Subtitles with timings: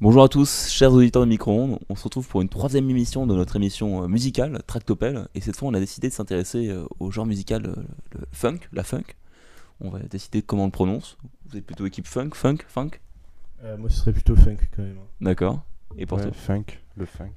[0.00, 1.78] Bonjour à tous, chers auditeurs de micro-ondes.
[1.88, 5.28] On se retrouve pour une troisième émission de notre émission euh, musicale, Tractopel.
[5.34, 7.74] Et cette fois, on a décidé de s'intéresser euh, au genre musical euh,
[8.12, 9.04] le funk, la funk.
[9.80, 11.16] On va décider comment on le prononce.
[11.48, 12.90] Vous êtes plutôt équipe funk, funk, funk?
[13.62, 14.96] Euh, moi, ce serait plutôt funk quand même.
[14.98, 15.06] hein.
[15.20, 15.62] D'accord.
[15.96, 16.32] Et pour Ouais, toi?
[16.32, 16.64] funk,
[16.96, 17.32] le funk.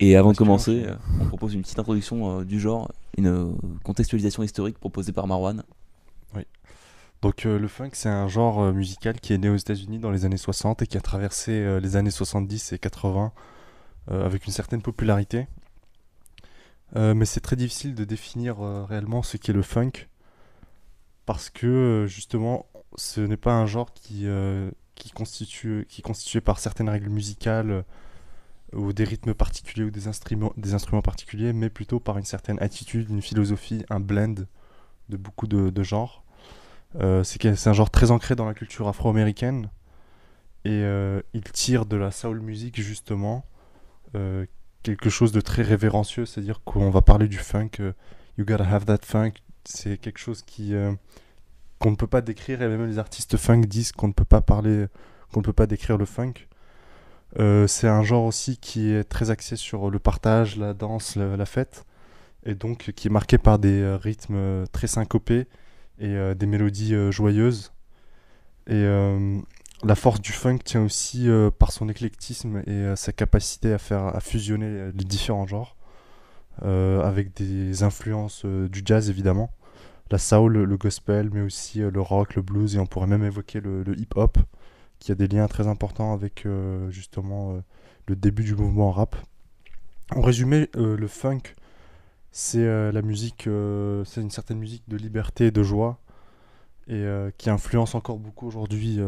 [0.00, 0.84] Et avant de commencer,
[1.20, 5.62] on propose une petite introduction euh, du genre, une contextualisation historique proposée par Marwan.
[7.22, 10.10] Donc euh, le funk, c'est un genre euh, musical qui est né aux États-Unis dans
[10.10, 13.32] les années 60 et qui a traversé euh, les années 70 et 80
[14.10, 15.46] euh, avec une certaine popularité.
[16.94, 20.08] Mais c'est très difficile de définir réellement ce qu'est le funk
[21.26, 24.26] parce que justement, ce n'est pas un genre qui,
[25.12, 27.84] constitue, est constitué par certaines règles musicales
[28.72, 33.20] ou des rythmes particuliers ou des instruments, particuliers, mais plutôt par une certaine attitude, une
[33.20, 34.46] philosophie, un blend
[35.08, 36.24] de beaucoup de genres.
[36.94, 39.70] Euh, c'est un genre très ancré dans la culture afro-américaine.
[40.64, 43.44] Et euh, il tire de la soul music justement
[44.14, 44.46] euh,
[44.82, 47.70] quelque chose de très révérencieux, c'est-à-dire qu'on va parler du funk,
[48.38, 49.32] you gotta have that funk,
[49.64, 50.74] c'est quelque chose qui
[51.78, 52.62] qu'on ne peut pas décrire.
[52.62, 54.86] Et même les artistes funk disent qu'on ne peut pas parler,
[55.32, 56.34] qu'on ne peut pas décrire le funk.
[57.66, 61.84] C'est un genre aussi qui est très axé sur le partage, la danse, la, fête,
[62.44, 65.46] et donc qui est marqué par des rythmes très syncopés
[65.98, 67.72] et euh, des mélodies euh, joyeuses.
[68.66, 69.38] Et euh,
[69.84, 74.20] la force du funk tient aussi par son éclectisme et sa capacité à faire à
[74.20, 75.76] fusionner les différents genres,
[76.62, 79.50] avec des influences du jazz évidemment,
[80.10, 83.60] la soul, le gospel, mais aussi le rock, le blues, et on pourrait même évoquer
[83.60, 84.38] le, hip-hop,
[84.98, 86.48] qui a des liens très importants avec
[86.88, 87.62] justement
[88.08, 89.14] le début du mouvement rap.
[90.10, 91.42] En résumé, le funk,
[92.38, 95.98] c'est euh, la musique, euh, c'est une certaine musique de liberté et de joie,
[96.86, 98.98] et euh, qui influence encore beaucoup aujourd'hui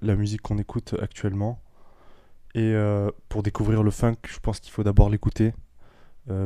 [0.00, 1.60] la musique qu'on écoute actuellement.
[2.54, 2.74] Et
[3.28, 5.52] pour découvrir le funk, je pense qu'il faut d'abord l'écouter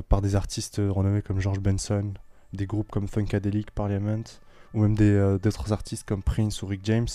[0.09, 2.13] par des artistes renommés comme George Benson,
[2.53, 4.25] des groupes comme Funkadelic, Parliament,
[4.75, 4.97] ou même
[5.39, 7.09] d'autres artistes comme Prince ou Rick James.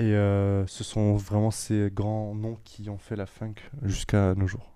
[0.00, 3.54] Et ce sont vraiment ces grands noms qui ont fait la funk
[3.84, 4.69] jusqu'à nos jours.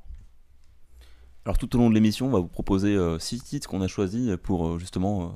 [1.47, 3.87] Alors tout au long de l'émission, on va vous proposer euh, six titres qu'on a
[3.89, 5.35] choisis pour euh, justement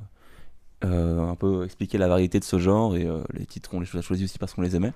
[0.83, 4.01] euh, un peu expliquer la variété de ce genre et les titres qu'on les a
[4.01, 4.93] choisis aussi parce qu'on les aimait.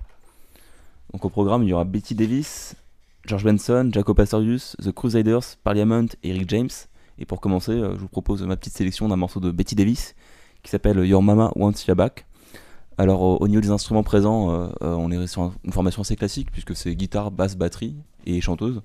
[1.12, 2.76] Donc au programme, il y aura Betty Davis,
[3.26, 6.70] George Benson, Jaco Pastorius, The Crusaders, Parliament et Rick James.
[7.20, 10.16] Et pour commencer, je vous propose ma petite sélection d'un morceau de Betty Davis
[10.64, 12.26] qui s'appelle Your Mama Wants Ya Back.
[12.98, 16.50] Alors au, au niveau des instruments présents, on est sur un- une formation assez classique
[16.52, 18.82] puisque c'est guitare, basse, batterie et chanteuse.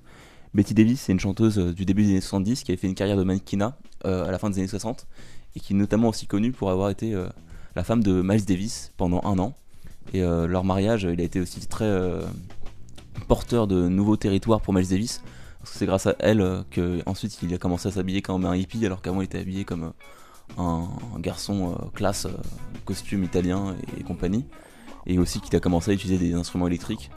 [0.58, 2.96] Betty Davis, c'est une chanteuse euh, du début des années 70 qui avait fait une
[2.96, 5.06] carrière de mannequinat euh, à la fin des années 60
[5.54, 7.28] et qui est notamment aussi connue pour avoir été euh,
[7.76, 9.54] la femme de Miles Davis pendant un an.
[10.12, 11.86] Et leur mariage, il a été aussi très
[13.28, 15.20] porteur de nouveaux territoires pour Miles Davis.
[15.58, 18.56] Parce que c'est grâce à elle que ensuite il a commencé à s'habiller comme un
[18.56, 19.92] hippie alors qu'avant il était habillé comme
[20.56, 20.88] un,
[21.19, 22.26] garçon classe,
[22.86, 24.46] costume italien et, compagnie.
[25.06, 27.10] Et aussi qu'il a commencé à utiliser des instruments électriques.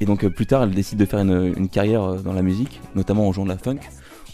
[0.00, 2.80] Et donc euh, plus tard, elle décide de faire une, carrière euh, dans la musique,
[2.94, 3.80] notamment en jouant de la funk.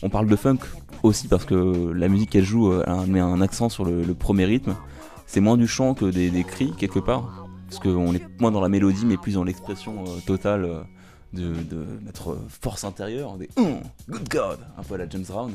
[0.02, 0.58] On parle de funk
[1.02, 4.44] aussi parce que la musique qu'elle joue euh, elle met un accent sur le, premier
[4.44, 4.74] rythme.
[5.26, 8.68] C'est moins du chant que des, cris quelque part, parce qu'on est moins dans la
[8.68, 10.82] mélodie mais plus dans l'expression euh, totale euh,
[11.32, 15.54] de, notre force intérieure, des Hum, Good God, un peu à la James Brown.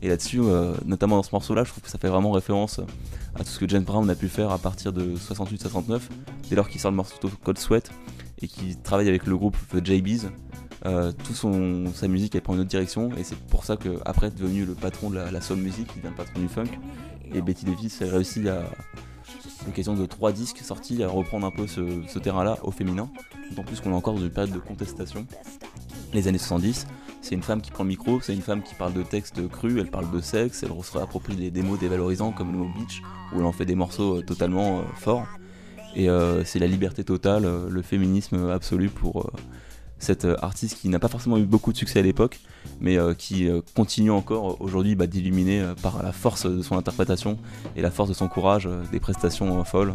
[0.00, 2.80] Et là-dessus, euh, notamment dans ce morceau-là, je trouve que ça fait vraiment référence
[3.34, 6.00] à tout ce que James Brown a pu faire à partir de 68-69,
[6.48, 7.90] dès lors qu'il sort le morceau Cold Sweat
[8.40, 10.28] et qu'il travaille avec le groupe The JBs.
[10.86, 14.30] Euh, tout son, sa musique elle prend une autre direction et c'est pour ça qu'après
[14.30, 16.78] devenu le patron de la, la soul music, il devient le patron du funk.
[17.34, 18.62] Et Betty Davis a réussi à,
[19.66, 23.10] l'occasion de trois disques sortis, à reprendre un peu ce, ce terrain-là au féminin.
[23.50, 25.26] D'autant plus qu'on est encore dans une période de contestation.
[26.14, 26.86] Les années 70,
[27.20, 29.74] c'est une femme qui prend le micro, c'est une femme qui parle de textes crus,
[29.78, 33.02] elle parle de sexe, elle se réapproprie des, des mots dévalorisants comme le mot bitch,
[33.32, 35.26] où elle en fait des morceaux euh, totalement euh, forts.
[35.98, 39.30] Et euh, c'est la liberté totale, euh, le féminisme absolu pour euh,
[39.98, 42.38] cette artiste qui n'a pas forcément eu beaucoup de succès à l'époque,
[42.80, 47.36] mais qui continue encore aujourd'hui bah, d'illuminer par la force de son interprétation
[47.74, 49.94] et la force de son courage des prestations folles.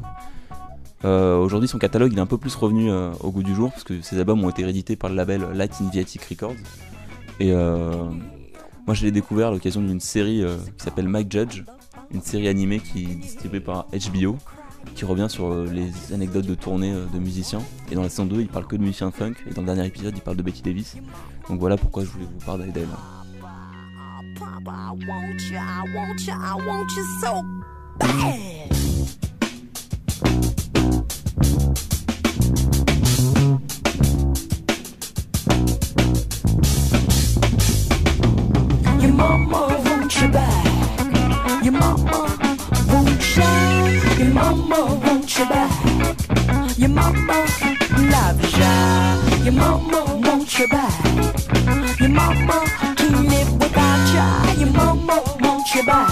[1.05, 4.01] Aujourd'hui, son catalogue il est un peu plus revenu au goût du jour parce que
[4.01, 6.55] ses albums ont été réédités par le label Light in Viatic Records.
[7.39, 10.43] Et moi, je l'ai découvert à l'occasion d'une série
[10.77, 11.63] qui s'appelle Mike Judge,
[12.11, 14.37] une série animée qui est distribuée par HBO,
[14.95, 17.61] qui revient sur euh, les anecdotes de tournée euh, de musiciens.
[17.91, 19.85] Et dans la saison 2, il parle que de musiciens funk, et dans le dernier
[19.85, 20.95] épisode, il parle de Betty Davis.
[21.49, 22.87] Donc voilà pourquoi je voulais vous parler d'elle.
[24.39, 27.43] Papa, I want you, I want you, I want you so
[27.99, 28.62] bad.
[46.83, 47.47] Your mama
[48.11, 48.73] loves ya.
[49.45, 50.91] Your mama wants you back.
[51.97, 52.57] Your mama
[52.97, 54.27] can't live without ya.
[54.59, 56.11] Your mama wants you back.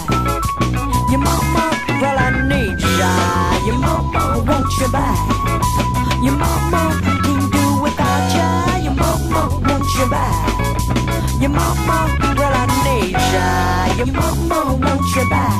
[1.11, 1.63] Your mama,
[1.99, 3.11] well I need ya.
[3.67, 5.19] Your mama wants you back.
[6.23, 8.47] Your mama can't do without ya.
[8.79, 11.41] Your mama wants you back.
[11.41, 11.97] Your mama,
[12.39, 13.95] well I need ya.
[13.99, 15.51] Your mama wants you back.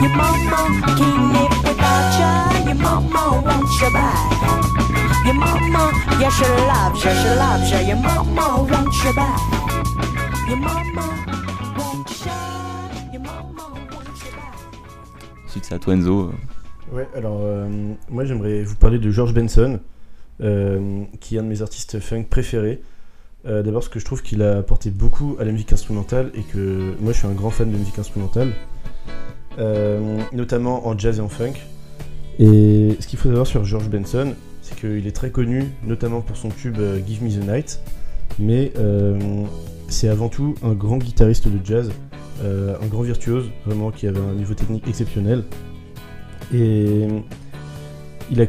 [0.00, 0.58] Your mama
[0.98, 2.53] can't live without ya.
[2.74, 5.24] Your mama wants you back.
[5.24, 7.78] Your mama, yeah, she loves you, she loves you.
[7.86, 9.40] Your mama wants you back.
[10.48, 11.24] Your mama
[11.78, 12.32] wants you.
[13.12, 13.62] Your mama
[13.92, 14.58] wants you back.
[15.46, 16.32] Ensuite, c'est à toi, Enzo.
[16.92, 19.78] Ouais, alors euh, moi j'aimerais vous parler de George Benson,
[20.40, 22.82] euh, qui est un de mes artistes funk préférés.
[23.46, 26.42] Euh, D'abord parce que je trouve qu'il a apporté beaucoup à la musique instrumentale et
[26.42, 28.52] que moi je suis un grand fan de musique instrumentale,
[29.60, 31.52] euh, notamment en jazz et en funk.
[32.38, 36.36] Et ce qu'il faut savoir sur George Benson, c'est qu'il est très connu, notamment pour
[36.36, 37.80] son tube euh, Give Me the Night,
[38.38, 39.44] mais euh,
[39.88, 41.92] c'est avant tout un grand guitariste de jazz,
[42.42, 45.44] euh, un grand virtuose, vraiment qui avait un niveau technique exceptionnel.
[46.52, 47.06] Et
[48.30, 48.46] il a,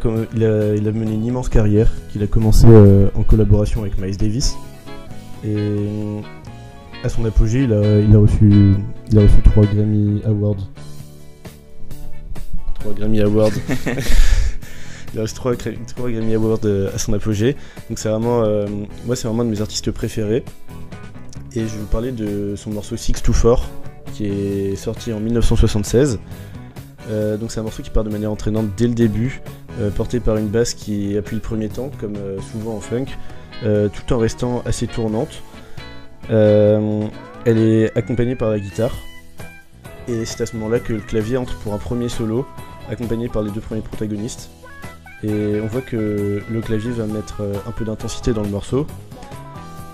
[0.91, 2.65] mené une immense carrière qu'il a commencé
[3.13, 4.55] en collaboration avec Miles Davis.
[5.45, 5.55] Et
[7.03, 8.75] à son apogée, il a, reçu,
[9.11, 10.69] 3 Grammy Awards.
[12.85, 13.51] 3 Grammy Awards.
[15.13, 17.55] il a reçu 3, Grammy Awards euh, à son apogée.
[17.89, 18.67] Donc c'est vraiment, euh,
[19.05, 20.43] moi c'est vraiment un de mes artistes préférés.
[21.55, 23.65] Et je vais vous parler de son morceau Six to Four
[24.13, 26.19] qui est sorti en 1976.
[27.09, 29.41] Euh, donc c'est un morceau qui part de manière entraînante dès le début,
[29.79, 32.15] euh, porté par une basse qui appuie le premier temps, comme
[32.51, 33.05] souvent en funk,
[33.61, 35.41] tout en restant assez tournante.
[36.29, 37.09] Elle
[37.45, 38.95] est accompagnée par la guitare,
[40.07, 42.45] et c'est à ce moment-là que le clavier entre pour un premier solo,
[42.89, 44.49] accompagné par les deux premiers protagonistes.
[45.23, 48.85] Et on voit que le clavier va mettre euh, un peu d'intensité dans le morceau.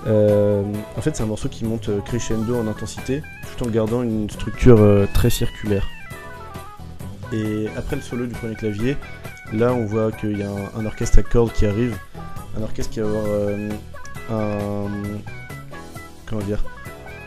[0.07, 0.63] Euh,
[0.97, 3.21] en fait, c'est un morceau qui monte euh, crescendo en intensité,
[3.55, 5.87] tout en gardant une structure très circulaire.
[7.31, 8.97] Et après le solo du premier clavier,
[9.53, 11.95] là on voit qu'il y a un, orchestre à cordes qui arrive,
[12.57, 13.23] un orchestre qui va avoir
[14.29, 14.87] un
[16.25, 16.61] comment dire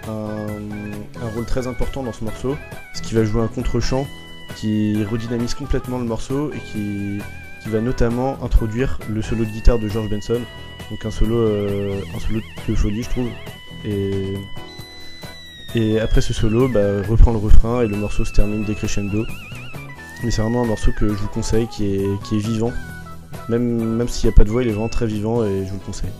[0.06, 2.55] un, un rôle très important dans ce morceau,
[2.93, 4.06] ce qui va jouer un contre-champ
[4.56, 7.19] qui redynamise complètement le morceau et qui,
[7.62, 10.41] qui va notamment introduire le solo de guitare de George Benson,
[10.91, 13.29] donc un solo, euh, un solo de folie je trouve.
[13.85, 14.35] Et,
[15.75, 19.25] et après ce solo, bah, reprend le refrain et le morceau se termine décrescendo.
[20.23, 22.73] Mais c'est vraiment un morceau que je vous conseille qui est, qui est vivant.
[23.49, 25.70] Même, même s'il n'y a pas de voix, il est vraiment très vivant et je
[25.70, 26.12] vous le conseille.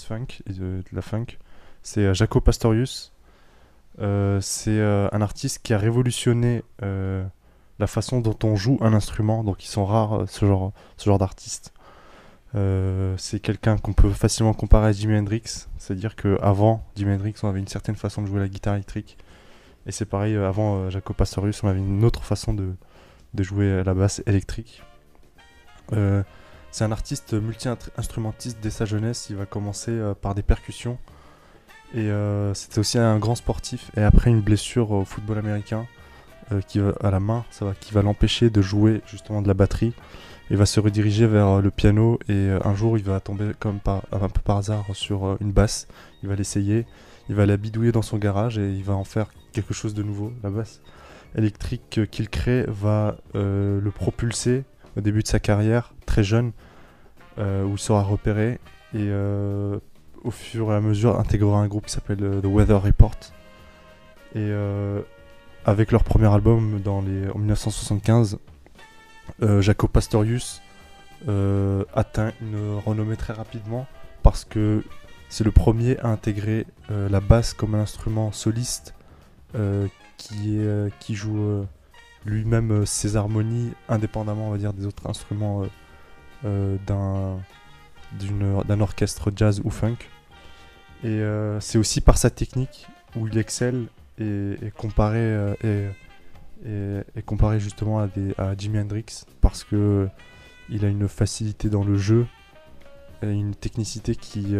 [0.00, 1.26] Funk et de, la funk.
[1.82, 3.12] C'est euh, Jaco Pastorius.
[4.00, 9.44] Euh, c'est euh, un artiste qui a révolutionné la façon dont on joue un instrument.
[9.44, 11.72] Donc ils sont rares ce genre, ce genre d'artistes.
[13.16, 15.66] C'est quelqu'un qu'on peut facilement comparer à Jimi Hendrix.
[15.78, 19.16] C'est-à-dire qu'avant Jimi Hendrix, on avait une certaine façon de jouer la guitare électrique.
[19.86, 22.74] Et c'est pareil, avant Jaco Pastorius, on avait une autre façon de,
[23.42, 24.82] jouer la basse électrique.
[26.72, 29.26] C'est un artiste multi-instrumentiste dès sa jeunesse.
[29.28, 30.98] Il va commencer euh, par des percussions.
[31.94, 33.90] Et euh, c'était aussi un grand sportif.
[33.94, 35.86] Et après une blessure au football américain
[36.50, 39.54] euh, qui à la main, ça va, qui va l'empêcher de jouer justement de la
[39.54, 39.92] batterie.
[40.50, 42.18] Il va se rediriger vers le piano.
[42.30, 45.86] Et un jour, il va tomber comme un peu par hasard sur une basse.
[46.22, 46.86] Il va l'essayer.
[47.28, 50.02] Il va la bidouiller dans son garage et il va en faire quelque chose de
[50.02, 50.32] nouveau.
[50.42, 50.80] La basse
[51.36, 54.64] électrique qu'il crée va le propulser
[54.96, 56.52] au début de sa carrière, très jeune,
[57.38, 58.58] euh, où il sera repéré
[58.94, 59.78] et euh,
[60.22, 63.16] au fur et à mesure intégrera un groupe qui s'appelle euh, The Weather Report.
[64.34, 64.50] Et
[65.66, 68.38] avec leur premier album dans les, en 1975,
[69.42, 70.62] euh, Jaco Pastorius
[71.94, 73.86] atteint une renommée très rapidement
[74.22, 74.82] parce que
[75.28, 78.94] c'est le premier à intégrer la basse comme un instrument soliste
[80.16, 80.58] qui,
[80.98, 81.66] qui joue
[82.24, 85.66] lui-même euh, ses harmonies indépendamment, on va dire, des autres instruments euh,
[86.44, 87.38] euh, d'un
[88.66, 89.96] d'un orchestre jazz ou funk.
[91.02, 91.22] Et
[91.60, 92.86] c'est aussi par sa technique
[93.16, 93.86] où il excelle
[94.18, 99.06] et, et comparé et, comparé justement à, des, à Jimi Hendrix
[99.40, 100.10] parce que
[100.68, 102.26] il a une facilité dans le jeu
[103.22, 104.54] et une technicité qui,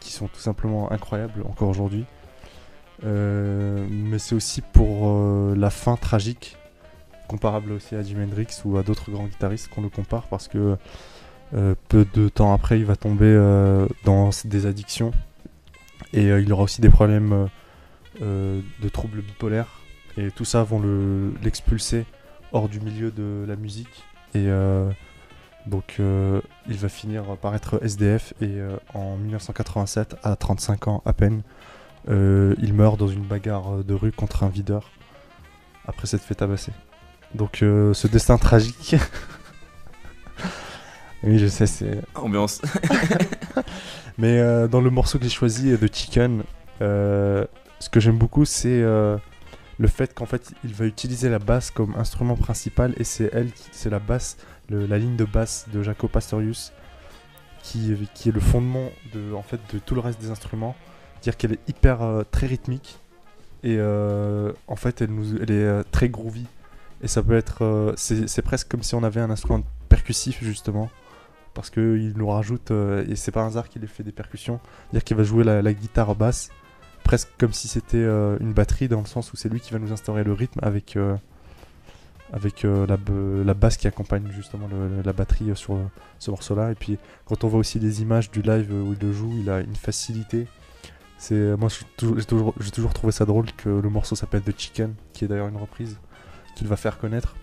[0.00, 2.06] qui sont tout simplement incroyables encore aujourd'hui.
[3.04, 6.57] Mais c'est aussi pour la fin tragique,
[7.28, 10.76] comparable aussi à Jimi Hendrix ou à d'autres grands guitaristes qu'on le compare parce que
[11.54, 15.12] euh, peu de temps après il va tomber euh, dans des addictions
[16.12, 17.48] et euh, il aura aussi des problèmes
[18.20, 19.78] de troubles bipolaires
[20.16, 22.04] et tout ça vont le- l'expulser
[22.52, 24.04] hors du milieu de la musique
[24.34, 24.48] et
[25.66, 28.58] donc il va finir par être SDF et
[28.94, 31.42] en 1987 à 35 ans à peine
[32.08, 34.90] il meurt dans une bagarre de rue contre un videur
[35.86, 36.72] après s'être fait tabasser
[37.34, 38.96] donc euh, ce destin tragique
[41.22, 42.62] oui je sais c'est Ambiance.
[44.18, 46.44] mais euh, dans le morceau que j'ai choisi de Chicken,
[46.80, 47.44] euh,
[47.80, 48.82] ce que j'aime beaucoup, c'est
[49.80, 53.52] le fait qu'en fait, il va utiliser la basse comme instrument principal et c'est elle,
[53.52, 54.36] qui- c'est la basse,
[54.68, 56.72] le- la ligne de basse de Jaco Pastorius
[57.62, 60.74] qui, qui est le fondement de, en fait, de tout le reste des instruments.
[61.20, 62.00] C'est-à-dire qu'elle est hyper
[62.32, 62.98] très rythmique
[63.62, 66.46] et en fait, elle, nous, elle est très groovy.
[67.02, 70.90] Et ça peut être, euh, c'est presque comme si on avait un instrument percussif justement
[71.54, 74.60] parce qu'il nous rajoute, euh, et c'est pas un hasard qu'il ait fait des percussions,
[74.62, 76.50] c'est-à-dire qu'il va jouer la, guitare basse,
[77.02, 79.80] presque comme si c'était euh, une batterie, dans le sens où c'est lui qui va
[79.80, 80.96] nous instaurer le rythme avec,
[82.32, 84.68] avec la, basse qui accompagne justement
[85.04, 85.80] la batterie sur
[86.20, 86.70] ce morceau-là.
[86.70, 89.50] Et puis quand on voit aussi des images du live où il le joue, il
[89.50, 90.46] a une facilité.
[91.30, 95.28] Moi j'ai toujours, toujours trouvé ça drôle que le morceau s'appelle The Chicken, qui est
[95.28, 95.98] d'ailleurs une reprise
[96.66, 97.36] va faire connaître.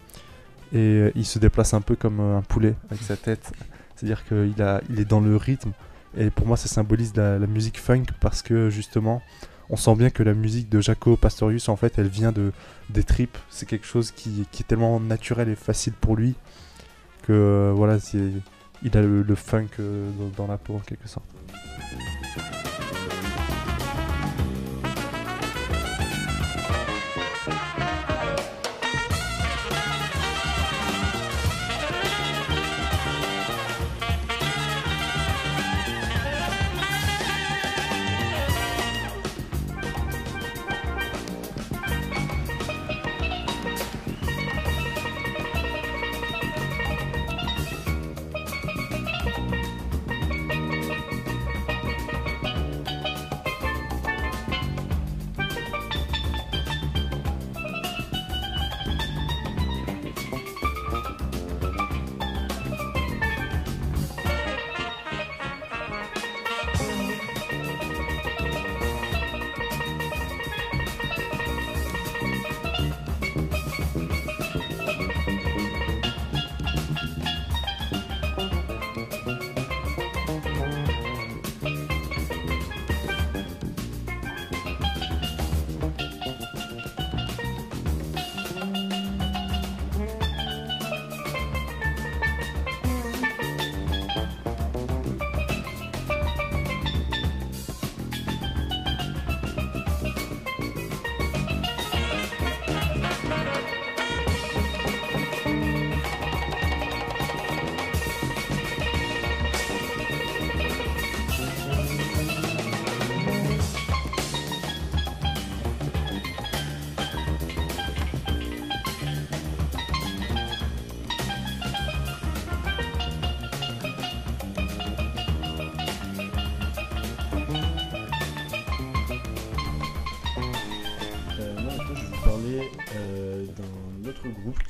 [0.74, 3.51] Et euh, il se déplace un peu comme euh, un poulet avec sa tête.
[3.95, 5.72] C'est-à-dire qu'il a, il est dans le rythme.
[6.17, 9.22] Et pour moi, ça symbolise la, la musique funk parce que justement,
[9.69, 12.51] on sent bien que la musique de Jaco Pastorius, en fait, elle vient de,
[12.89, 13.38] des tripes.
[13.50, 16.36] C'est quelque chose qui, qui est tellement naturel et facile pour lui
[17.24, 17.98] que voilà,
[18.84, 21.25] il a le, funk euh, dans la peau en quelque sorte.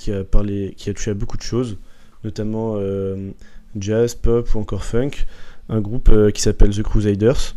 [0.06, 1.78] Qui a, parlé, qui a touché à beaucoup de choses,
[2.24, 3.32] notamment euh,
[3.76, 5.26] jazz, pop ou encore funk.
[5.68, 7.56] Un groupe euh, qui s'appelle The Crusaders.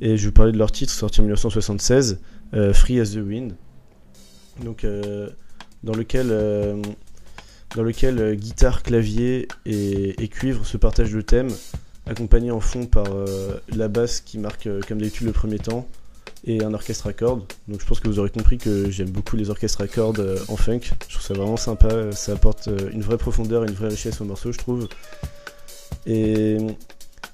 [0.00, 2.20] Et je vais vous parler de leur titre sorti en 1976,
[2.54, 3.56] euh, Free as the Wind.
[4.64, 4.86] Donc,
[5.82, 6.28] dans lequel,
[7.74, 11.48] dans lequel guitare, clavier et, cuivre se partagent le thème,
[12.06, 13.06] accompagné en fond par
[13.74, 15.88] la basse qui marque, comme d'habitude, le premier temps
[16.44, 17.42] et un orchestre à cordes.
[17.68, 20.38] Donc je pense que vous aurez compris que j'aime beaucoup les orchestres à cordes euh,
[20.48, 20.80] en funk.
[21.08, 24.24] Je trouve ça vraiment sympa, ça apporte euh, une vraie profondeur, une vraie richesse au
[24.24, 24.88] morceau, je trouve.
[26.06, 26.58] Et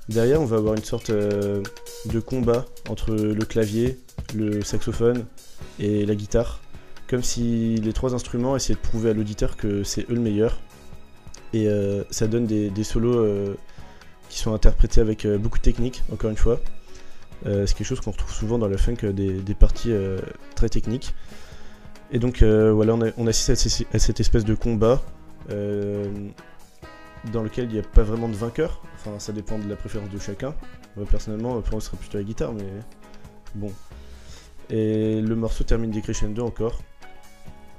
[0.08, 1.64] Derrière, on va avoir une sorte euh,
[2.04, 3.98] de combat entre le clavier,
[4.36, 5.24] le saxophone
[5.80, 6.60] et la guitare.
[7.08, 10.60] Comme si les trois instruments essayaient de prouver à l'auditeur que c'est eux le meilleur.
[11.52, 11.68] Et
[12.10, 13.54] ça donne des, solos
[14.28, 16.60] qui sont interprétés avec beaucoup de technique, encore une fois.
[17.44, 20.18] Euh, c'est quelque chose qu'on retrouve souvent dans le funk, euh, des, parties euh,
[20.54, 21.14] très techniques.
[22.10, 23.50] Et donc voilà, on, assiste
[23.92, 25.02] à, cette espèce de combat
[27.32, 28.80] dans lequel il n'y a pas vraiment de vainqueur.
[28.94, 30.54] Enfin, ça dépend de la préférence de chacun.
[30.96, 32.68] Moi, personnellement, pour moi, ce serait plutôt la guitare, mais
[33.56, 33.72] bon.
[34.70, 36.80] Et le morceau termine décrescendo encore.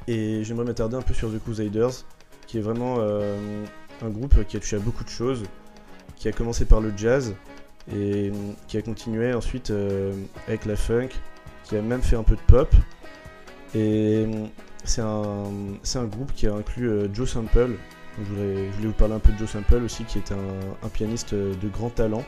[0.08, 2.04] Et j'aimerais m'attarder un peu sur The Crusaders,
[2.48, 5.44] qui est vraiment un groupe qui a touché à beaucoup de choses,
[6.18, 7.34] qui a commencé par le jazz
[7.94, 8.32] et
[8.68, 10.14] qui a continué ensuite euh,
[10.48, 11.10] avec la funk,
[11.64, 12.74] qui a même fait un peu de pop.
[13.76, 14.26] Et
[14.84, 15.44] c'est un,
[15.96, 17.76] un groupe qui a inclus euh, Joe Sample.
[18.20, 21.34] Je voulais, vous parler un peu de Joe Sample aussi, qui est un, un pianiste
[21.34, 22.24] euh, de grand talent.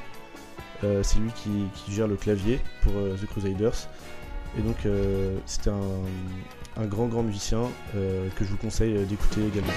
[1.02, 3.90] C'est lui qui, qui gère le clavier pour The Crusaders.
[4.58, 5.82] Et donc euh, c'est un,
[6.78, 7.64] un grand grand musicien
[7.94, 9.74] que je vous conseille d'écouter également.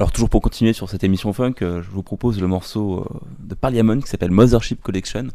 [0.00, 3.20] Alors toujours pour continuer sur cette émission funk, euh, je vous propose le morceau euh,
[3.38, 5.26] de Parliament qui s'appelle Mothership Collection.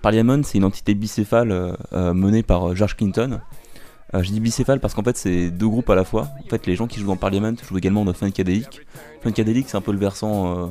[0.00, 3.40] Parliament, c'est une entité bicéphale euh, menée par George Clinton.
[4.14, 6.28] Je dis bicéphale parce qu'en fait c'est deux groupes à la fois.
[6.42, 8.80] En fait les gens qui jouent dans Parliament jouent également dans Funkadelic.
[9.20, 10.70] Funkadelic c'est un peu le versant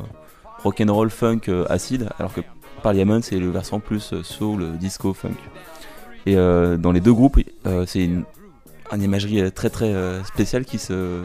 [0.63, 2.41] rock'n'roll funk acide, alors que
[2.81, 5.37] Parliament c'est le versant plus soul, disco, funk.
[6.25, 7.39] Et dans les deux groupes,
[7.85, 8.23] c'est une,
[8.91, 11.21] une imagerie très très spéciale qui se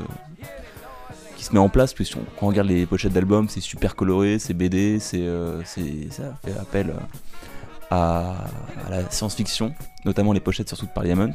[1.42, 4.38] qui se met en place puisque quand on regarde les pochettes d'albums c'est super coloré
[4.38, 6.94] c'est BD c'est euh, c'est- ça fait appel euh,
[7.90, 8.44] à,
[8.88, 9.74] la science-fiction
[10.04, 11.32] notamment les pochettes surtout de Parliament.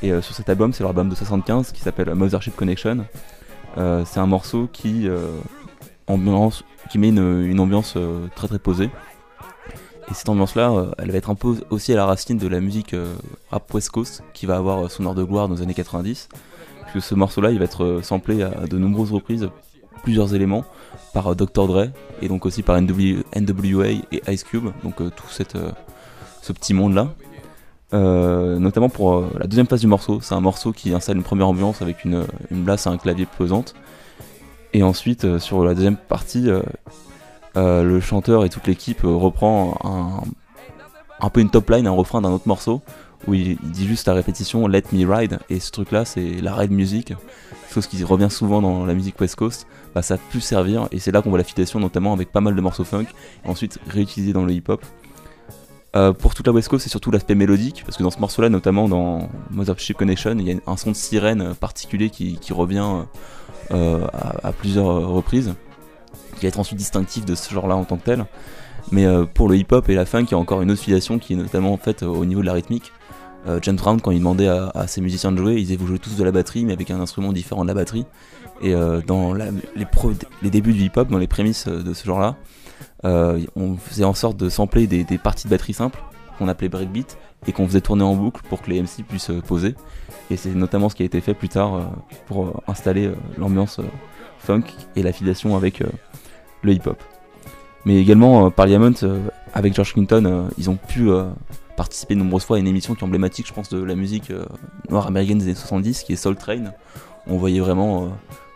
[0.00, 3.04] Et euh, sur cet album c'est leur album de 75 qui s'appelle Mothership Connection.
[3.76, 5.08] C'est un morceau qui
[6.06, 7.96] ambiance qui met une, une ambiance
[8.36, 8.90] très très posée.
[10.10, 12.60] Et cette ambiance là elle va être un peu aussi à la racine de la
[12.60, 12.94] musique
[13.50, 16.28] rap West Coast qui va avoir son heure de gloire dans les années 90
[16.92, 19.48] que ce morceau-là, il va être euh, samplé à de nombreuses reprises,
[20.02, 20.64] plusieurs éléments,
[21.12, 21.66] par euh, Dr.
[21.66, 21.86] Dre
[22.20, 27.14] et donc aussi par NW NWA et Ice Cube, donc euh, tout ce petit monde-là.
[27.92, 31.82] Notamment pour la deuxième phase du morceau, c'est un morceau qui installe une première ambiance
[31.82, 33.74] avec une, une basse et un clavier pesante.
[34.72, 36.48] Et ensuite, sur la deuxième partie,
[37.54, 40.24] le chanteur et toute l'équipe reprend
[41.20, 42.80] un peu une top line, un refrain d'un autre morceau
[43.26, 45.38] où il, dit juste à répétition Let me ride.
[45.50, 47.14] Et ce truc là c'est la ride music.
[47.72, 49.66] Chose qui revient souvent dans la musique West Coast.
[49.94, 52.54] Bah, ça a pu servir et c'est là qu'on voit l'affiliation notamment avec pas mal
[52.54, 53.06] de morceaux funk
[53.44, 54.84] et ensuite réutilisé dans le hip hop
[55.94, 58.40] Euh, pour toute la West Coast c'est surtout l'aspect mélodique parce que dans ce morceau
[58.40, 63.04] là notamment dans Mothership Connection il y a un son de sirène particulier qui, revient
[63.72, 64.06] euh,
[64.42, 65.52] à, plusieurs reprises
[66.36, 68.24] qui va être ensuite distinctif de ce genre là en tant que tel.
[68.90, 70.80] Mais euh, pour le hip hop et la funk il y a encore une autre
[70.80, 72.90] filiation qui est notamment en au niveau de la rythmique
[73.46, 75.98] euh, James Brown, quand il demandait à, ses musiciens de jouer, ils disaient vous jouez
[75.98, 78.06] tous de la batterie, mais avec un instrument différent de la batterie.
[78.62, 82.36] Et euh, dans les, débuts du hip-hop, dans les prémices euh, de ce genre-là,
[83.04, 86.00] euh, on faisait en sorte de sampler des, parties de batterie simples,
[86.38, 89.74] qu'on appelait breakbeat, et qu'on faisait tourner en boucle pour que les MC puissent poser.
[90.30, 91.90] Et c'est notamment ce qui a été fait plus tard
[92.26, 93.80] pour installer l'ambiance
[94.38, 94.62] funk
[94.94, 95.82] et l'affiliation avec
[96.62, 97.02] le hip-hop.
[97.84, 98.92] Mais également, euh, Parliament,
[99.54, 101.10] avec George Clinton, ils ont pu
[101.82, 104.30] participer de nombreuses fois à une émission qui est emblématique, je pense, de la musique
[104.30, 104.44] euh,
[104.88, 106.66] noire américaine des années 70, qui est Soul Train.
[107.26, 108.06] On voyait vraiment, euh,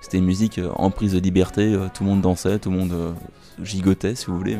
[0.00, 2.94] c'était une musique euh, en prise de liberté, tout le monde dansait, tout le monde
[3.60, 4.56] gigotait, si vous voulez,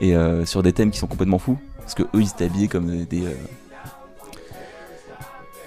[0.00, 0.14] et
[0.44, 3.24] sur des thèmes qui sont complètement fous, parce que eux, ils étaient habillés comme des.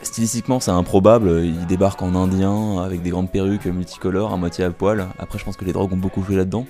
[0.02, 1.42] Stylistiquement, c'est improbable.
[1.44, 5.08] Ils débarquent en indien avec des grandes perruques multicolores, à moitié à poil.
[5.20, 6.66] Après, je pense que les drogues ont beaucoup joué là-dedans.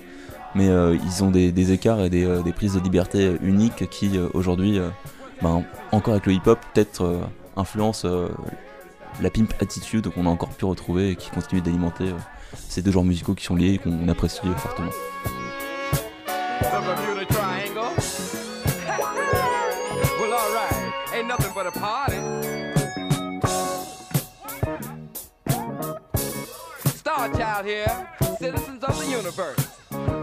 [0.54, 4.80] Mais ils ont des, écarts et des, prises de liberté uniques qui, aujourd'hui,
[5.42, 7.20] ben, encore avec le hip-hop, peut-être euh,
[7.56, 8.28] influence euh,
[9.20, 12.18] la pimp attitude qu'on a encore pu retrouver et qui continue d'alimenter euh,
[12.68, 14.90] ces deux genres musicaux qui sont liés et qu'on apprécie fortement.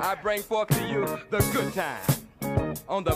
[0.06, 3.14] I bring forth to you the good time on the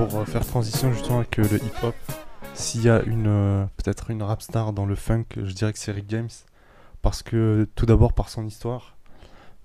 [0.00, 1.94] pour euh, faire transition justement avec euh, le hip-hop,
[2.54, 5.78] s'il y a une euh, peut-être une rap star dans le funk, je dirais que
[5.78, 6.30] c'est Rick James.
[7.02, 8.96] Parce que tout d'abord par son histoire,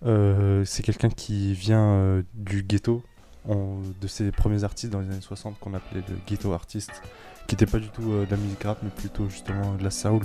[0.01, 3.03] c'est quelqu'un qui vient du ghetto,
[3.45, 7.01] de ses premiers artistes dans les années 60 qu'on appelait le ghetto artist,
[7.47, 10.21] qui n'était pas du tout de la musique rap, mais plutôt justement de la soul.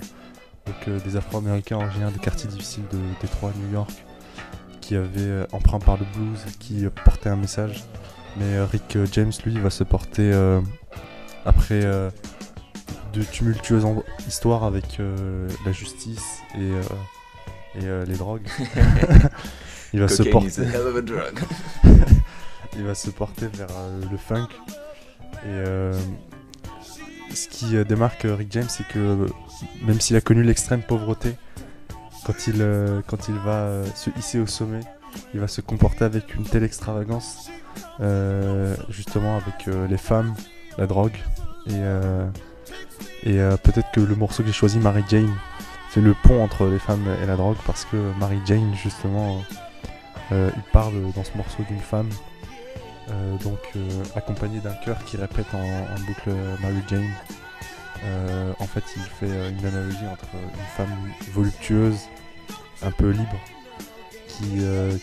[0.67, 3.91] Donc des Afro-Américains originaires des quartiers difficiles de Détroit, New York,
[4.91, 7.85] qui avaient euh, emprunt par le blues, qui euh, portaient un message.
[8.37, 10.33] Mais euh, Rick James, lui, va se porter
[11.45, 11.81] après
[13.13, 13.87] de tumultueuses
[14.27, 14.99] histoires avec
[15.65, 18.49] la justice et, et les drogues.
[19.93, 21.41] il, va se Cocaine porter, a hell of a drug.
[22.77, 23.69] il va se porter vers
[24.11, 24.49] le funk.
[25.47, 29.29] Et ce qui démarque Rick James, c'est que
[29.83, 31.37] même s'il a connu l'extrême pauvreté,
[32.25, 34.81] quand il, euh, quand il va euh, se hisser au sommet,
[35.35, 37.51] il va se comporter avec une telle extravagance,
[38.01, 40.35] euh, justement avec les femmes,
[40.79, 41.17] la drogue,
[41.67, 45.35] et, et peut-être que le morceau que j'ai choisi, Mary Jane,
[45.89, 49.43] fait le pont entre les femmes et la drogue, parce que Mary Jane, justement,
[50.31, 52.09] il parle dans ce morceau d'une femme,
[53.43, 53.59] donc
[54.15, 56.31] accompagnée d'un chœur qui répète en, en boucle
[56.63, 57.11] Mary Jane.
[58.05, 61.99] Euh, en fait, il fait euh, une analogie entre une femme voluptueuse,
[62.83, 63.37] un peu libre,
[64.27, 64.97] qui, euh,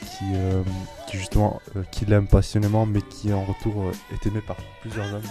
[1.12, 5.22] justement, qui l'aime passionnément, mais qui en retour est aimée par plusieurs hommes.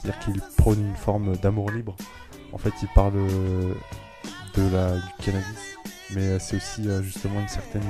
[0.00, 1.94] C'est-à-dire qu'il prône une forme d'amour libre.
[2.52, 3.14] En fait, il parle
[4.54, 5.76] de la, du cannabis,
[6.14, 7.82] mais c'est aussi justement une certaine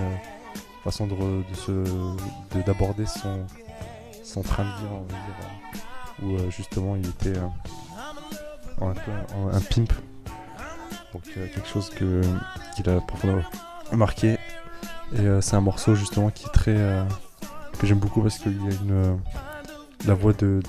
[0.85, 3.47] façon de, de d'aborder son,
[4.25, 4.87] son train de vie,
[6.21, 7.39] on où justement il était
[8.81, 9.93] un pimp.
[11.13, 12.23] Donc euh, quelque chose que,
[12.75, 13.43] qu'il a profondément
[13.93, 14.39] marqué.
[15.15, 16.75] Et euh, c'est un morceau justement qui est très.
[16.75, 17.05] euh,
[17.79, 19.19] que j'aime beaucoup parce qu'il y a une.
[20.07, 20.61] la voix de,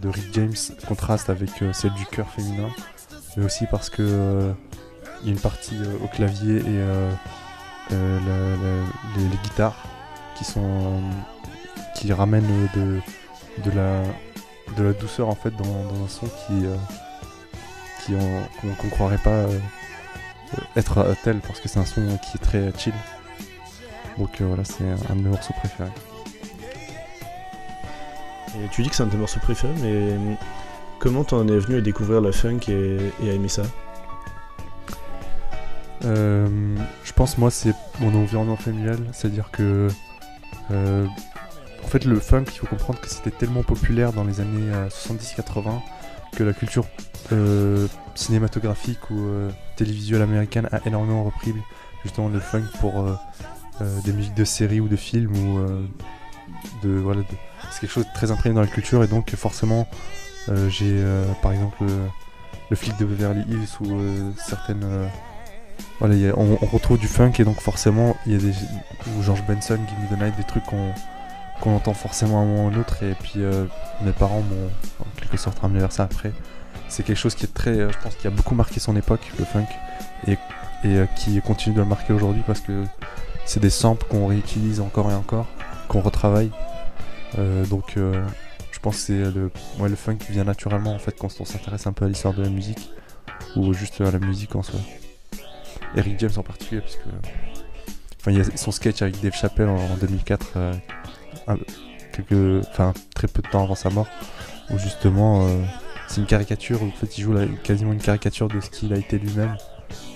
[0.00, 0.54] de, Rick James
[0.86, 2.68] contraste avec celle du chœur féminin,
[3.36, 4.52] mais aussi parce que
[5.22, 6.84] il y a une partie au clavier et
[7.90, 9.76] les, les guitares
[10.36, 11.00] qui sont
[11.94, 13.00] qui ramènent de,
[13.64, 14.02] de la
[14.76, 16.64] de la douceur en fait dans, dans un son qui
[18.04, 19.58] qui qu'on qu'on croirait pas euh,
[20.76, 22.94] être tel parce que c'est un son qui est très chill.
[24.18, 25.90] Donc euh, voilà c'est un de mes morceaux préférés.
[28.56, 30.34] Et tu dis que c'est un de tes morceaux préférés, mais euh,
[30.98, 33.62] comment t'en es venu à découvrir la funk et, et à aimer ça?
[36.04, 39.88] Euh, je pense moi c'est mon environnement familial, c'est-à-dire que
[40.70, 41.06] euh,
[41.84, 44.88] en fait le funk il faut comprendre que c'était tellement populaire dans les années euh,
[44.88, 45.80] 70-80
[46.36, 46.86] que la culture
[47.32, 51.54] euh, cinématographique ou euh, télévisuelle américaine a énormément repris
[52.02, 53.14] justement le funk pour euh,
[54.04, 55.60] des musiques de séries ou de films ou
[56.82, 57.26] de voilà de-
[57.70, 59.88] c'est quelque chose de très imprégné dans la culture et donc forcément
[60.68, 61.02] j'ai
[61.40, 61.84] par exemple
[62.68, 65.08] le flic de Beverly Hills ou certaines
[65.98, 68.52] voilà, on, retrouve du funk et donc forcément il y a des
[69.16, 72.64] ou George Benson, Give Me the Night, des trucs qu'on entend forcément à un moment
[72.66, 73.40] ou à un autre et puis
[74.02, 76.32] mes parents m'ont en quelque sorte ramené vers ça après.
[76.90, 79.20] C'est quelque chose qui est très, euh, je pense, qui a beaucoup marqué son époque,
[79.38, 79.66] le funk,
[80.26, 80.36] et, et
[80.84, 82.84] euh, qui continue de le marquer aujourd'hui parce que
[83.46, 85.46] c'est des samples qu'on réutilise encore et encore,
[85.88, 86.50] qu'on retravaille.
[87.38, 91.28] Euh, donc je pense que c'est le, ouais, le funk vient naturellement en fait quand
[91.40, 92.90] on s'intéresse un peu à l'histoire de la musique
[93.56, 94.80] ou juste à la musique en soi.
[95.96, 97.08] Eric James en particulier, parce que.
[98.20, 100.72] Enfin, il y a son sketch avec Dave Chappelle en, en 2004, euh,
[101.48, 101.56] un-
[102.12, 104.06] quelques, enfin, très peu de temps avant sa mort,
[104.70, 105.48] où justement,
[106.10, 109.16] c'est une caricature, en fait, il joue quasiment une caricature de ce qu'il a été
[109.16, 109.56] lui-même.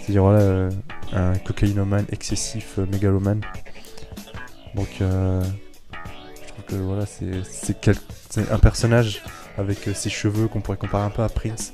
[0.01, 0.71] C'est-à-dire, voilà, euh,
[1.13, 3.41] un cocaïnomane excessif, euh, mégalomane.
[4.75, 5.41] Donc, euh,
[6.43, 9.23] je trouve que voilà, c'est un personnage
[9.57, 11.73] avec euh, ses cheveux qu'on pourrait comparer un peu à Prince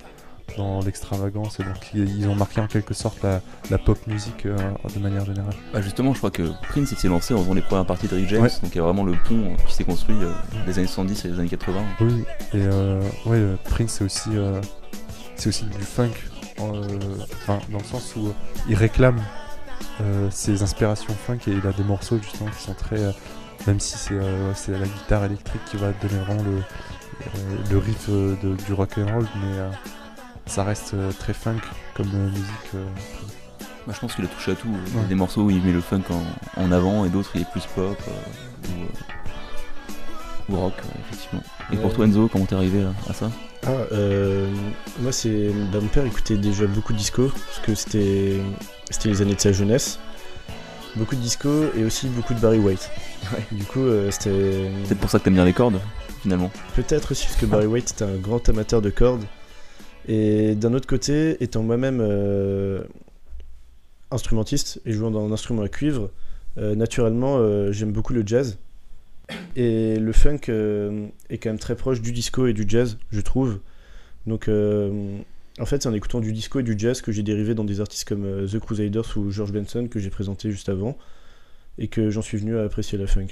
[0.56, 4.56] dans l'extravagance et donc ils ont marqué en quelque sorte la, la pop musique euh,
[4.94, 5.54] de manière générale.
[5.72, 8.16] Bah justement, je crois que Prince il s'est lancé en faisant les premières parties de
[8.16, 8.50] Rick James, Ouais.
[8.62, 10.32] donc il y a vraiment le pont qui s'est construit euh,
[10.66, 11.80] des années 70 et des années 80.
[12.00, 14.30] Oui, et euh, ouais, euh, Prince c'est aussi
[15.36, 16.10] c'est aussi du funk,
[16.58, 18.32] enfin dans le sens où
[18.68, 19.20] il réclame
[20.30, 22.98] ses inspirations funk et il a des morceaux justement qui sont très,
[23.66, 24.18] même si c'est
[24.54, 26.62] c'est la guitare électrique qui va donner vraiment le
[27.70, 29.58] le riff de- du rock and roll, mais
[30.46, 31.60] ça reste euh, très funk
[31.94, 32.44] comme euh, musique.
[32.74, 32.84] euh.
[33.86, 34.68] Moi, je pense qu'il a touché à tout.
[34.88, 37.30] Il y a des morceaux où il met le funk en, en avant et d'autres
[37.34, 38.10] il est plus pop euh,
[38.68, 40.74] ou, euh, ou rock,
[41.06, 41.42] effectivement.
[41.72, 43.30] Et pour toi, Enzo, comment t'es arrivé là, à ça?
[43.66, 44.50] Ah, euh,
[45.00, 45.50] moi, c'est.
[45.72, 48.40] bah, mon père écoutait déjà beaucoup de disco, parce que c'était
[48.90, 49.98] c'était les années de sa jeunesse.
[50.96, 52.90] Beaucoup de disco et aussi beaucoup de Barry White.
[53.32, 53.44] Ouais.
[53.52, 54.70] Du coup, euh, c'était.
[54.88, 55.78] Peut-être pour ça que t'aimes bien les cordes,
[56.22, 56.50] finalement.
[56.74, 59.24] Peut-être aussi parce que Barry White était un grand amateur de cordes.
[60.08, 62.82] Et d'un autre côté, étant moi-même euh,
[64.10, 66.10] instrumentiste et jouant dans un instrument à cuivre,
[66.58, 68.58] euh, naturellement, euh, j'aime beaucoup le jazz.
[69.54, 73.60] Et le funk est quand même très proche du disco et du jazz, je trouve.
[74.26, 77.62] Donc, en fait, c'est en écoutant du disco et du jazz que j'ai dérivé dans
[77.62, 80.98] des artistes comme The Crusaders ou George Benson que j'ai présenté juste avant,
[81.78, 83.28] et que j'en suis venu à apprécier la funk.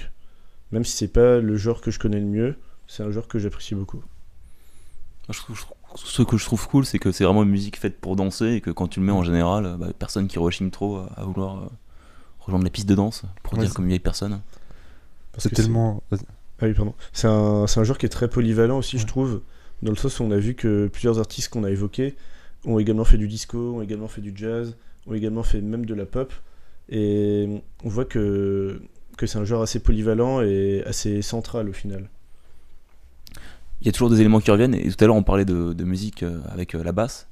[0.70, 2.54] Même si c'est pas le genre que je connais le mieux,
[2.86, 4.02] c'est un genre que j'apprécie beaucoup.
[5.30, 5.58] Je trouve-
[5.94, 8.60] ce que je trouve cool, c'est que c'est vraiment une musique faite pour danser et
[8.60, 11.64] que quand tu le mets en général, bah, personne qui rechigne trop à, à vouloir
[11.64, 11.66] euh,
[12.40, 14.40] rejoindre les pistes de danse, pour Ouais, dire comme une vieille personne.
[15.38, 16.02] C'est tellement.
[16.12, 16.94] Ah oui, pardon.
[17.12, 19.42] C'est un, c'est un genre qui est très polyvalent aussi, je trouve,
[19.82, 22.16] dans le sens où on a vu que plusieurs artistes qu'on a évoqués
[22.64, 25.94] ont également fait du disco, ont également fait du jazz, ont également fait même de
[25.94, 26.32] la pop.
[26.88, 28.82] Et on voit que,
[29.16, 32.08] que c'est un genre assez polyvalent et assez central au final.
[33.80, 35.84] Il y a toujours des éléments qui reviennent, et tout à l'heure on parlait de,
[35.84, 37.28] musique euh, avec euh, la basse.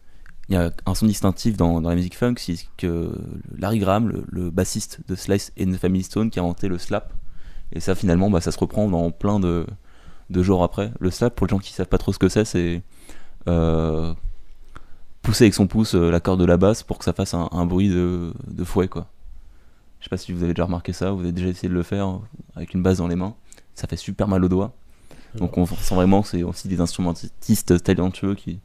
[0.49, 3.11] Il y a un son distinctif dans, la musique funk, c'est que
[3.59, 7.13] Larry Graham, le, bassiste de Slice and the Family Stone, qui a inventé le slap.
[7.73, 9.67] Et ça finalement, bah, ça se reprend dans plein de,
[10.31, 10.93] de genres après.
[11.01, 12.83] Le slap, pour les gens qui savent pas trop ce que c'est, c'est
[13.49, 14.15] euh,
[15.23, 17.67] pousser avec son pouce euh, la corde de la basse pour que ça fasse un,
[17.67, 19.09] bruit de, de fouet, quoi.
[19.99, 21.83] Je sais pas si vous avez déjà remarqué ça, vous avez déjà essayé de le
[21.83, 22.19] faire euh,
[22.55, 23.35] avec une basse dans les mains.
[23.75, 24.73] Ça fait super mal aux doigts.
[25.39, 28.59] Donc on sent vraiment que c'est aussi des instrumentistes talentueux qui,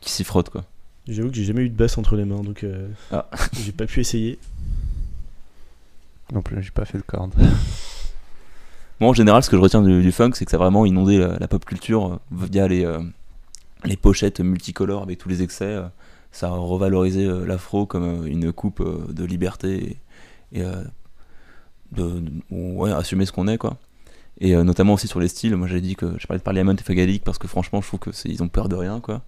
[0.00, 0.64] qui s'y frottent quoi.
[1.08, 3.26] J'avoue que j'ai jamais eu de basse entre les mains, donc euh, Ah.
[3.64, 4.38] j'ai pas pu essayer.
[6.32, 7.32] Non plus, j'ai pas fait de corde.
[9.00, 10.86] Moi en général ce que je retiens du, du funk c'est que ça a vraiment
[10.86, 12.98] inondé la, la pop culture euh, via les, euh,
[13.84, 15.64] les pochettes multicolores avec tous les excès.
[15.66, 15.86] euh,
[16.32, 19.98] ça a revalorisé euh, l'afro comme euh, une coupe euh, de liberté
[20.52, 20.82] et, et, euh,
[21.92, 23.76] de, de- ouais, assumer ce qu'on est quoi.
[24.40, 26.72] Et euh, notamment aussi sur les styles, moi j'ai dit que je parlais de Parliament
[26.72, 29.22] et Fagalic parce que franchement je trouve que c'est- ils ont peur de rien quoi.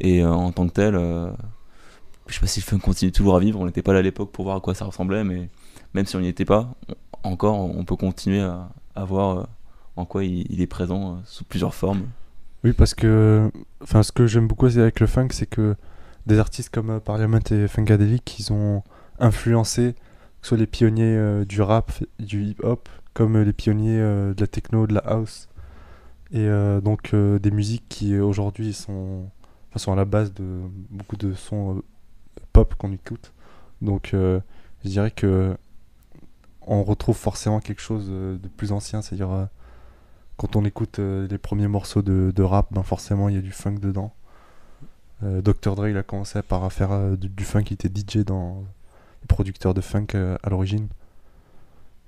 [0.00, 1.30] Et euh, en tant que tel, euh,
[2.26, 4.02] je sais pas si le funk continue toujours à vivre, on n'était pas là à
[4.02, 5.48] l'époque pour voir à quoi ça ressemblait, mais
[5.94, 6.74] même si on n'y était pas,
[7.22, 9.42] encore on peut continuer à, à voir euh,
[9.96, 12.02] en quoi il, est présent sous plusieurs formes.
[12.64, 13.48] Oui, parce que.
[13.82, 15.76] Enfin, ce que j'aime beaucoup avec le funk, c'est que
[16.26, 18.82] des artistes comme Parliament et Funkadelic, ils ont
[19.20, 19.98] influencé, que
[20.42, 24.86] ce soit les pionniers du rap, du hip-hop, comme les pionniers euh, de la techno,
[24.86, 25.48] de la house.
[26.32, 29.30] Et euh, donc, euh, des musiques qui aujourd'hui sont,
[29.70, 31.82] enfin, sont à la base de beaucoup de sons
[32.52, 33.32] pop qu'on écoute.
[33.80, 34.40] Donc, je
[34.88, 35.56] dirais que
[36.66, 39.48] on retrouve forcément quelque chose de plus ancien, c'est-à-dire.
[40.36, 43.74] quand on écoute les premiers morceaux de, rap, ben forcément il y a du funk
[43.80, 44.14] dedans.
[45.22, 45.74] Dr.
[45.74, 48.64] Dre il a commencé par faire du, du funk, il était DJ dans
[49.20, 50.88] les producteurs de funk à l'origine.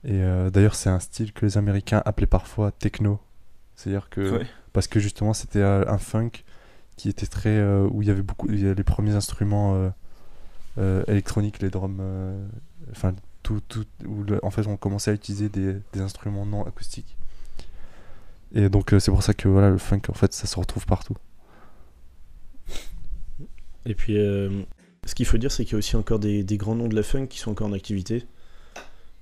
[0.07, 3.21] Et euh, d'ailleurs c'est un style que les Américains appelaient parfois techno.
[3.75, 4.47] C'est-à-dire que Ouais.
[4.73, 6.31] parce que justement c'était euh, un funk
[6.97, 9.75] qui était très euh, où il y avait beaucoup il y a les premiers instruments
[9.75, 9.91] euh,
[10.79, 12.47] euh, électroniques, les drums, euh,
[12.93, 16.65] enfin tout tout où le- en fait on commençait à utiliser des, des instruments non
[16.67, 17.17] acoustiques.
[18.55, 20.87] Et donc euh, c'est pour ça que voilà le funk en fait ça se retrouve
[20.87, 21.17] partout.
[23.85, 24.63] Et puis, euh,
[25.05, 26.97] ce qu'il faut dire, c'est qu'il y a aussi encore des, des grands noms de
[26.97, 28.25] la funk qui sont encore en activité.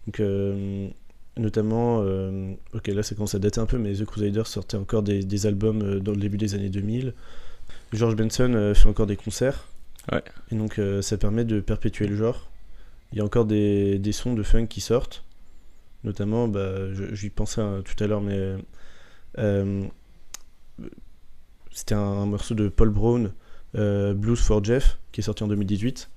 [0.07, 0.88] Donc, euh,
[1.37, 5.03] notamment, euh, ok, là ça commence à dater un peu, mais The Crusaders sortait encore
[5.03, 7.14] des, des albums euh, dans le début des années 2000.
[7.93, 9.69] George Benson fait encore des concerts.
[10.12, 10.23] Ouais.
[10.51, 12.51] Et donc, ça permet de perpétuer le genre.
[13.12, 15.25] Il y a encore des, des sons de funk qui sortent.
[16.05, 18.57] Notamment, bah, j'y pensais euh, tout à l'heure, mais
[19.38, 19.85] euh,
[21.71, 23.33] c'était un, un morceau de Paul Brown,
[23.77, 26.11] euh, Blues for Jeff, qui est sorti en 2018.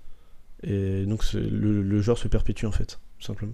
[0.64, 3.54] Et donc le, le genre se perpétue en fait, tout simplement.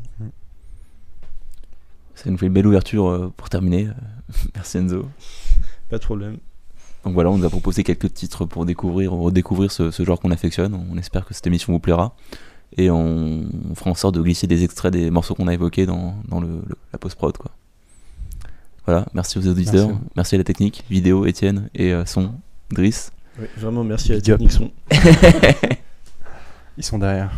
[2.15, 3.87] Ça nous fait une belle ouverture euh, pour terminer.
[4.55, 5.05] Merci Enzo.
[5.89, 6.37] Pas de problème.
[7.03, 10.31] Donc voilà, on nous a proposé quelques titres pour découvrir, redécouvrir ce, ce genre qu'on
[10.31, 10.73] affectionne.
[10.91, 12.15] On espère que cette émission vous plaira.
[12.77, 15.85] Et on, on fera en sorte de glisser des extraits des morceaux qu'on a évoqués
[15.85, 17.35] dans, dans le, le- la post-prod.
[17.37, 17.51] Quoi.
[18.85, 20.01] Voilà, merci aux auditeurs, Merci.
[20.15, 22.33] merci, à la technique, vidéo, Étienne, et euh, son,
[22.71, 23.11] Driss.
[23.39, 24.71] Ouais, vraiment merci à la technique son.
[26.77, 27.31] Ils sont derrière.